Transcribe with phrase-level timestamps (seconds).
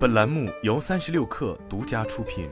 [0.00, 2.48] 本栏目由三十六氪独家出品。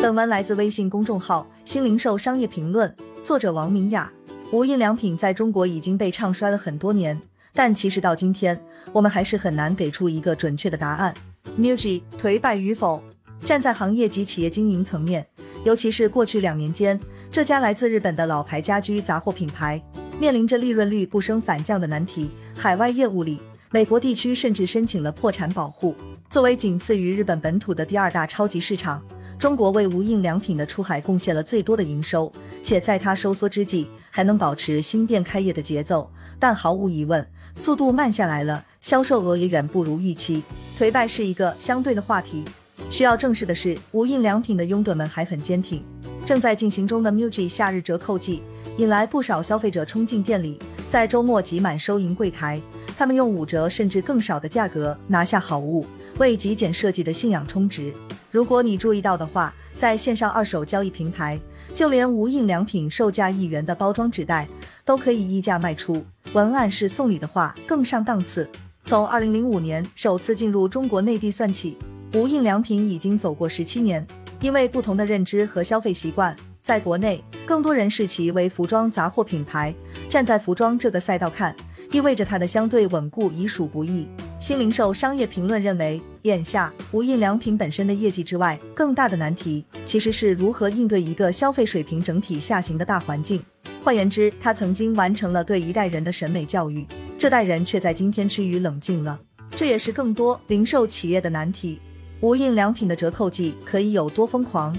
[0.00, 4.10] 本文来自微信公众号“新零售商业评论”，作者王明雅。
[4.52, 7.20] 无印良品在中国已经被唱衰了很多年，
[7.52, 8.58] 但其实到今天，
[8.90, 11.12] 我们还是很难给出一个准确的答案。
[11.58, 13.02] MUJI 颓败与否，
[13.44, 15.26] 站在行业及企业经营层面，
[15.66, 16.98] 尤其是过去两年间，
[17.30, 19.82] 这家来自日本的老牌家居杂货品牌。
[20.20, 23.40] 面临着利润率不升反降的难题，海外业务里，
[23.70, 25.94] 美国地区甚至申请了破产保护。
[26.30, 29.02] 作为仅次于日本本土的第二大超级市场，
[29.38, 36.08] 中国为无印良品的出海贡献了最多的营收，且在它收缩之际，还能保持新店开业的节奏。
[36.38, 37.26] 但毫无疑问，
[37.56, 40.42] 速度慢下来了，销售额也远不如预期。
[40.78, 42.44] 颓败是一个相对的话题，
[42.88, 45.82] 需要正视的是，无印良品的拥趸们还很坚挺。
[46.24, 48.42] 正在进行中的 MUJI 夏日折扣季。
[48.76, 52.60] 引来不少消费者冲进店里，在周末挤满收银柜台，
[52.98, 55.86] 他们用五折甚至更少的价格拿下好物，
[56.18, 57.92] 为极简设计的信仰充值。
[58.32, 61.40] 如果你注意到的话，在线上二手交易平台，
[61.72, 64.48] 就连无印良品售价一元的包装纸袋
[64.84, 68.48] 都可以溢价卖出，文案是送礼的话更上档次。
[68.84, 71.78] 从二零零五年首次进入中国内地算起，
[72.12, 74.04] 无印良品已经走过十七年，
[74.40, 76.36] 因为不同的认知和消费习惯。
[76.64, 79.74] 在国内，更多人视其为服装杂货品牌。
[80.08, 81.54] 站在服装这个赛道看，
[81.92, 84.08] 意味着它的相对稳固已属不易。
[84.40, 93.44] 新零售商业评论认为，眼下无印良品本身的业绩之外，更大的难题其实是如何应对一个消费水平整体下行的大环境。
[93.82, 96.86] 换言之，它曾经完成了对一代人的审美教育，
[97.18, 99.20] 这代人却在今天趋于冷静了。
[99.54, 101.78] 这也是更多零售企业的难题。
[102.22, 104.74] 无印良品的折扣季可以有多疯狂？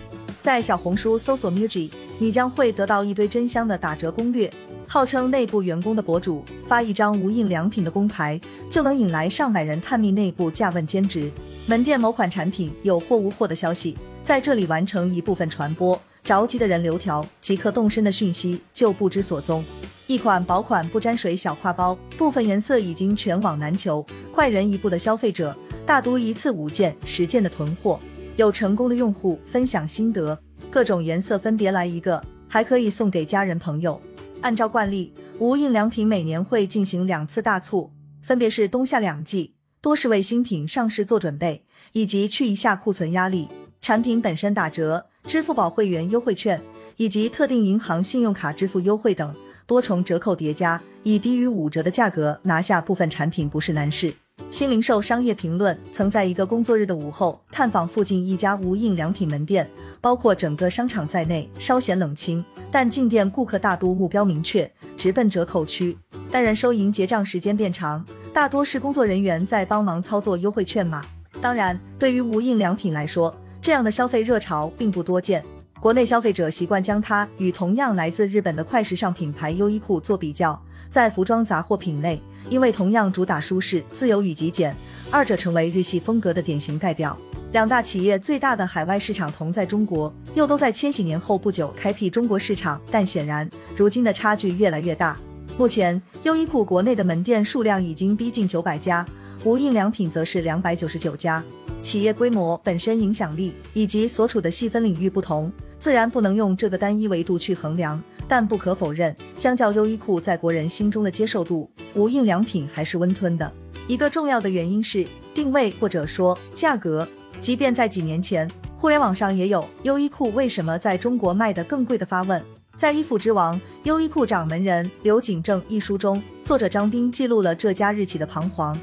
[0.46, 4.48] 在小红书搜索 MUJI，你将会得到一堆真香的打折攻略。
[4.86, 11.32] 号称内部员工的博主发一张无印良品的工牌，就能引来上百人探秘内部价问兼职。
[11.66, 19.66] 门店某款产品有货无货的消息，在这里完成一部分传播，着急的人流条即刻动身的讯息就不知所踪。
[20.06, 25.58] 一款薄款不沾水小挎包，部分颜色已经全网难求，快人一步的消费者
[25.88, 28.00] 大都一次五件十件的囤货。
[28.36, 30.38] 有成功的用户分享心得，
[30.70, 34.02] 各种颜色分别来一个，还可以送给家人朋友。
[34.42, 37.92] 按照惯例，无印良品每年会进行两次大促，
[38.22, 41.64] 分别是冬夏两季，多是为新品上市做准备，
[41.94, 43.48] 以及去一下库存压力。
[43.82, 46.62] 产品本身打折、支付宝会员优惠券
[46.98, 49.34] 以及特定银行信用卡支付优惠等
[49.66, 54.14] 多重折扣叠加，以低于五折的价格拿下部分产品不是难事。
[54.56, 65.98] 新零售商业评论曾在一个工作日的午后探访附近一家无印良品门店，包括整个商场在内稍显冷清，但进店顾客大都目标明确，直奔折扣区。
[66.32, 71.04] 待人收银结账时间变长，大多是工作人员在帮忙操作优惠券码。
[71.42, 75.44] 当然，对于无印良品来说，这样的消费热潮并不多见。
[75.82, 80.58] 国内消费者习惯将它与同样来自日本的快时尚品牌优衣库做比较，
[80.90, 82.22] 在服装杂货品类。
[82.50, 84.76] 因为同样主打舒适、自由与极简，
[85.12, 87.18] 二者成为日系风格的典型代表。
[87.52, 95.18] 两大企业最大的海外市场同在中国，又都在千禧年后不久开辟中国市场，但显然如今的差距越来越大。
[95.58, 99.06] 目前，优衣库国内的门店数量已经逼近九百家，
[99.46, 101.42] 无印良品则是两百九十九家。
[101.82, 105.50] 企业规模、本身影响力以及所处的细分领域不同，
[105.86, 108.02] 自然不能用这个单一维度去衡量。
[108.28, 113.54] 但不可否认，相较优衣库在国人心中的接受度，无印良品还是温吞的。
[113.88, 117.08] 一个重要的原因是定位或者说价格。
[117.40, 122.44] 即便在几年前，互联网上也有优衣库为什么在中国卖得更贵的发问。
[122.80, 128.76] 在《衣服之王：优衣库掌门人刘景正》一书中，作者张斌记录了这家日企的彷徨。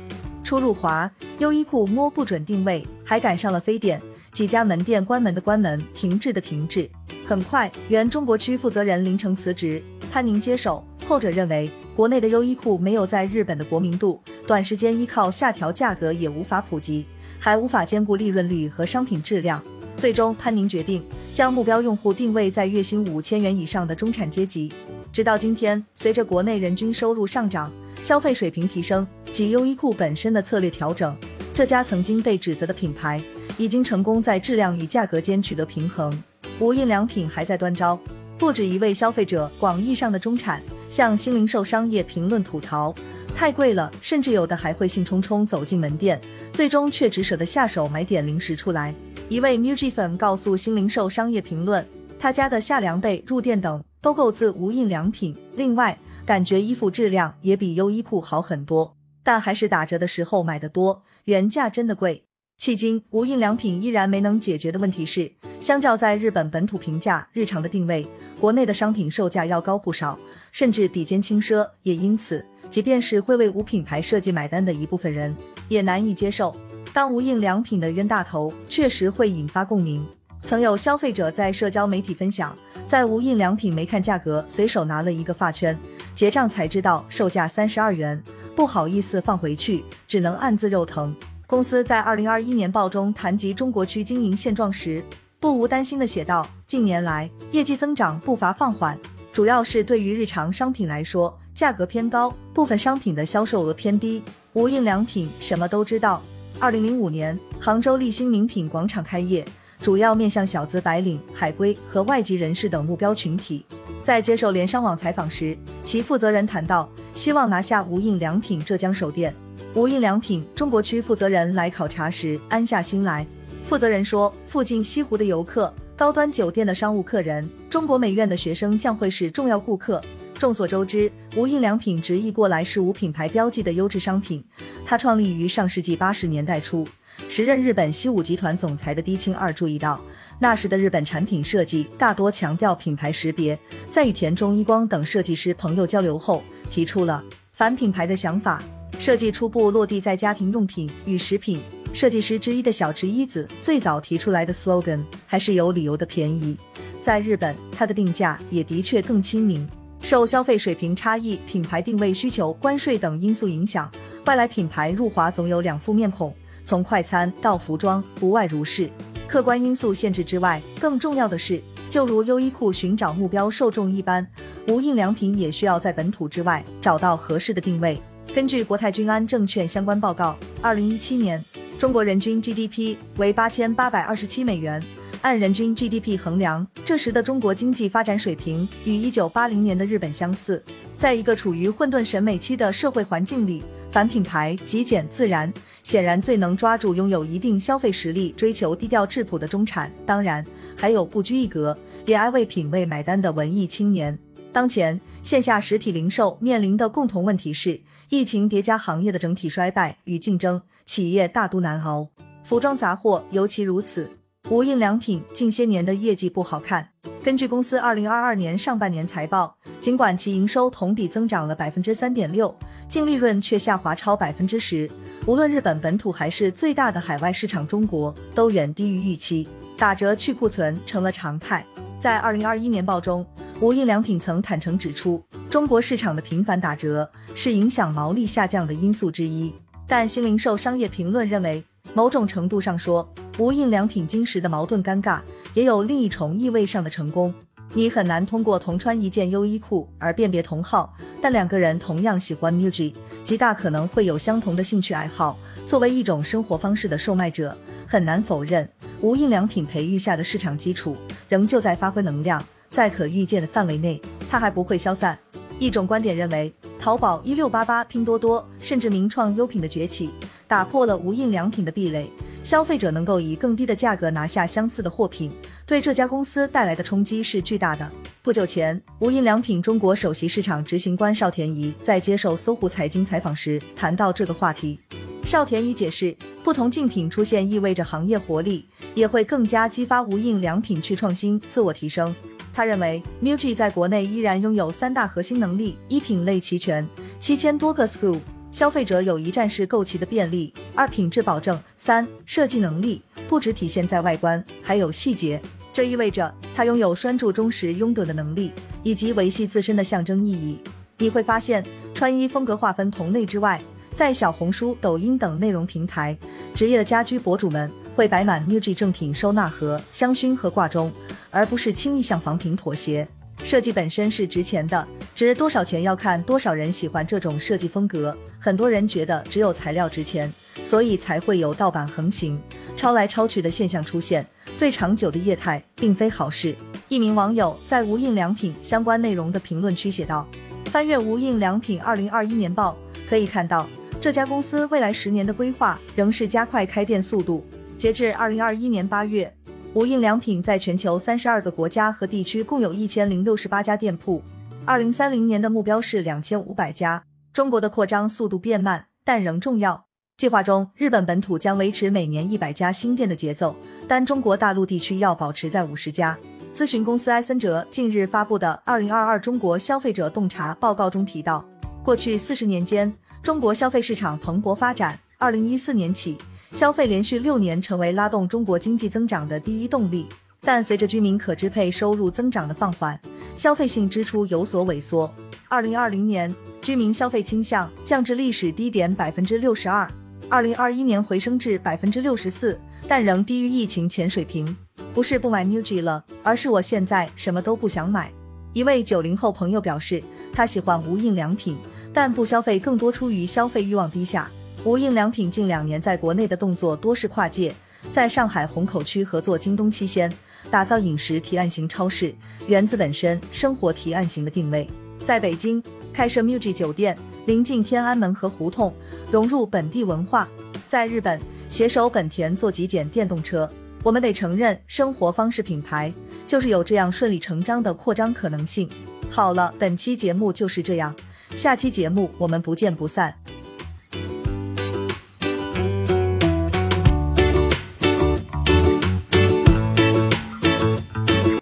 [0.44, 4.00] 初入华，优衣库摸不准定位，还赶上了非典。
[4.32, 6.88] 几家门店关门的关门，停滞的停滞。
[7.24, 10.82] 很快，原中国区负责人林成辞职，潘宁接手。
[11.04, 17.04] 后者认为，国内的优衣库没有在日本的国民度，短时间依靠下调价格也无法普及，
[17.38, 19.62] 还无法兼顾利润率和商品质量。
[19.98, 21.04] 最终，潘宁决定
[21.34, 24.72] 将目标用户定位在月薪五千元以上的中产阶级。
[25.12, 27.70] 直到今天，随着国内人均收入上涨，
[28.02, 31.14] 消费水平提升及优衣库本身的策略调整，
[31.52, 33.22] 这家曾经被指责的品牌。
[33.58, 36.12] 已经成功在质量与价格间取得平衡。
[36.58, 37.98] 无印良品还在端招，
[38.38, 42.94] 不止一位消费者，广义上的中产向新零售商业评论吐槽
[43.34, 46.20] 太贵了，甚至有的还会兴冲冲走进门店，
[46.52, 48.94] 最终却只舍得下手买点零食出来。
[49.28, 51.86] 一位 MUJI 粉告诉新零售商业评论，
[52.18, 55.34] 他家的夏凉被、入店等都购自无印良品。
[55.56, 58.96] 另外，感觉衣服质量也比优衣库好很多。
[59.24, 62.24] 但还是打折的时候买的多，原价真的贵。
[62.62, 65.28] 迄今，无印良品依然没能解决的问题是，
[65.60, 68.06] 相较在日本本土平价日常的定位，
[68.38, 70.16] 国内的商品售价要高不少，
[70.52, 71.68] 甚至比肩轻奢。
[71.82, 75.34] 也因此，即便是会为无品牌设计买单的一部分人，
[75.66, 76.54] 也难以接受。
[76.92, 80.06] 当无印良品的冤大头确实会引发共鸣。
[80.44, 82.56] 曾有消费者在社交媒体分享，
[82.86, 85.76] 在无印良品没看价格，随手拿了一个发圈，
[86.14, 88.22] 结账才知道售价三十二元，
[88.54, 91.12] 不好意思放回去，只能暗自肉疼。
[91.52, 95.04] 公司在二零二一年报中谈及中国区经营现状时，
[95.38, 98.98] 不无担心的写道：近年来业绩增长步伐放缓，
[99.34, 104.22] 主要是对于日常商品来说，价格偏高，部分商品的销售额偏低。
[104.54, 106.22] 无印良品什么都知道。
[106.58, 109.44] 二零零五年，杭州立新名品广场开业，
[109.78, 113.66] 主要面向小资白领、海归和外籍人士等目标群体。
[114.02, 119.34] 在接受联商网采访时，其负责人谈到，希望拿下无印良品浙江首店。
[119.74, 123.26] 无印良品中国区负责人来考察时安下心来。
[123.64, 130.02] 负责人说，附近西湖的游客、高端酒店的商务客人、中国美院的学生将会是重要顾客。
[130.34, 134.44] 众所周知，无印良品直译过来是无品牌标记的优质商品。
[134.84, 136.86] 它创立于上世纪八十年代初。
[137.28, 139.98] 时任日本西武集团总裁的低清二注意到，
[140.38, 143.58] 那时的日本产品设计大多强调品牌识别。
[143.90, 147.24] 在与田中一光等设计师朋友交流后，提出了
[147.54, 148.62] 反品牌的想法。
[148.98, 151.60] 设计初步落地在家庭用品与食品。
[151.92, 156.56] 设计师之一的小池一子最早提出来的 slogan 还是有理由的便宜。
[157.02, 159.68] 在日本，它的定价也的确更亲民。
[160.00, 163.90] 受消费水平差异、品牌定位需求、关税等因素影响，
[164.24, 166.34] 外来品牌入华总有两副面孔。
[166.64, 168.88] 从快餐到服装，不外如是。
[169.28, 174.26] 客观因素限制之外，更重要的是，就如优衣库寻找目标受众一般，
[174.68, 178.00] 无印良品也需要在本土之外找到合适的定位。
[178.34, 181.44] 根据国泰君安证券相关报告，二零一七年
[181.78, 184.82] 中国人均 GDP 为八千八百二十七美元。
[185.20, 190.60] 按人均 GDP 衡量，这时的中国经济发展水平与一九八零年的日本相似。
[190.98, 195.52] 在一个处于混沌审美期的社会环境里，反品牌、极简自然，
[195.84, 199.92] 显然最能抓住拥有一定消费实力、追求低调质朴的中产。
[200.04, 200.44] 当然，
[200.76, 204.18] 还有不拘一格也爱为品味买单的文艺青年。
[204.52, 207.82] 当前线下实体零售面临的共同问题是。
[208.08, 212.08] 疫情叠加行业的整体衰败与竞争，企业大都难熬。
[212.44, 214.10] 服装杂货尤其如此。
[214.50, 216.90] 无印良品近些年的业绩不好看。
[217.24, 222.54] 根据公司二零二二年上半年财报，尽管其营收同比增长了百分之三点六，
[222.86, 224.90] 净利润却下滑超百分之十。
[225.24, 229.48] 无论日本本土还是最大的海外市场中国，都远低于预期，
[229.78, 231.64] 打折去库存成了常态。
[231.98, 233.24] 在二零二一年报中，
[233.62, 235.22] 无印良品曾坦诚指出。
[235.48, 239.54] 中国市场的频繁打折是影响毛利下降的因素之一，
[239.86, 241.62] 但新零售商业评论认为，
[241.94, 245.20] 某种程度上说，无印良品今时的矛盾尴尬，
[245.54, 247.32] 也有另一重意味上的成功。
[247.72, 252.92] 你很难通过同穿一件优衣库而辨别同号，但两个人同样喜欢 MUJI，
[253.22, 255.38] 极大可能会有相同的兴趣爱好。
[255.68, 258.68] 作为一种生活方式的售卖者，很难否认，
[259.00, 260.96] 无印良品培育下的市场基础
[261.28, 265.16] 仍旧在发挥能量，在可预见的范围内，它还不会消散。
[265.58, 270.10] 一种观点认为，淘宝、一六八八、拼多多，甚至名创优品的崛起，
[270.48, 272.10] 打破了无印良品的壁垒，
[272.42, 275.30] 消费者能够以更低的价格拿下相似的货品，
[275.64, 277.88] 对这家公司带来的冲击是巨大的。
[278.22, 284.80] 不久前，无印良品中国首席市场执行官邵田怡在接受搜狐财经采访时谈到这个话题。
[285.24, 292.12] 邵田怡解释，不同竞品出现意味着行业活力，也会更加激发无印良品去创新、自我提升。
[292.54, 296.86] 他认为，MUJI 在国内依然拥有三大核心能力：一品类齐全，
[297.18, 298.18] 七千多个 SKU，
[298.52, 305.40] 消费者有一站式购齐的便利；二品质保证；三设计能力，不只体现在外观，还有细节。
[305.72, 310.58] 这意味着它拥有拴住忠实拥趸的能力，以及维系自身的象征意义。
[310.98, 313.58] 你会发现，穿衣风格划分同类之外，
[313.96, 316.16] 在小红书、抖音等内容平台，
[316.54, 320.92] 职业的家居博主们会摆满 MUJI 正品收纳盒、香薰和挂钟。
[321.32, 323.08] 而不是轻易向仿品妥协。
[323.42, 324.86] 设计本身是值钱的，
[325.16, 328.16] 值多少钱要看多少人喜欢这种设计风格。
[328.38, 332.40] 很多人觉得只有材料值钱，所以才会有盗版横行、
[332.76, 334.24] 抄来抄去的现象出现，
[334.58, 336.54] 对长久的业态并非好事。
[336.88, 340.28] 一名网友在无印良品相关内容的评论区写道
[340.70, 342.76] ：“翻阅无印良品二零二一年报，
[343.08, 343.66] 可以看到
[344.00, 347.44] 这家公司未来十年的规划仍是加快开店速度。
[347.76, 349.34] 截至二零二一年八月。”
[349.74, 354.22] 无印良品在全球三十二个国家和地区共有一千零六十八家店铺，
[354.66, 357.02] 二零三零年的目标是两千五百家。
[357.32, 359.86] 中国的扩张速度变慢，但仍重要。
[360.18, 363.56] 计划中，日本本土将维持每年一百家新店的节奏，
[363.88, 366.18] 但中国大陆地区要保持在五十家。
[366.54, 371.42] 咨询公司埃森哲近日发布的《二零二二中国消费者洞察报告》中提到，
[371.82, 374.98] 过去四十年间，中国消费市场蓬勃发展。
[375.16, 376.18] 二零一四年起，
[376.52, 380.06] 消费连续六年成为拉动中国经济增长的第一动力。
[380.44, 382.98] 但随着居民可支配收入增长的放缓，
[383.36, 385.12] 消费性支出有所萎缩。
[385.48, 389.88] 二零二零年，居民消费倾向降至历史低点百分之六十二。
[390.28, 394.56] 二零二一年回升至百分之六十四，但仍低于疫情前水平。
[394.92, 398.12] 不是不买 MUJI 了，而是我现在什么都不想买。
[398.52, 401.56] 一位九零后朋友表示，他喜欢无印良品，
[401.92, 404.28] 但不消费更多出于消费欲望低下。
[404.64, 407.54] 无印良品近两年在国内的动作多是跨界，
[407.90, 410.12] 在上海虹口区合作京东七鲜，
[410.50, 412.14] 打造饮食提案型超市，
[412.46, 414.68] 源自本身生活提案型的定位。
[415.04, 416.96] 在北京开设 MUJI 酒店。
[417.24, 418.74] 临近天安门和胡同，
[419.08, 420.28] 融入本地文化。
[420.68, 423.48] 在日本，携手本田做极简电动车。
[423.84, 425.94] 我们得承认，生活方式品牌
[426.26, 428.68] 就是有这样顺理成章的扩张可能性。
[429.08, 430.92] 好了，本期节目就是这样，
[431.36, 433.21] 下期节目我们不见不散。